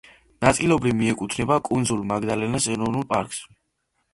ნაწილობრივ 0.45 0.95
მიეკუთვნება 1.01 1.57
კუნძულ 1.69 2.01
მაგდალენას 2.13 2.69
ეროვნულ 2.77 3.07
პარკს. 3.13 3.45